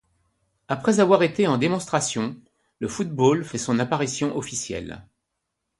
Après 0.67 0.99
avoir 0.99 1.21
été 1.21 1.45
en 1.45 1.59
démonstration, 1.59 2.35
le 2.79 2.87
football 2.87 3.43
fait 3.45 3.59
son 3.59 3.77
apparition 3.77 4.35
officielle. 4.35 5.05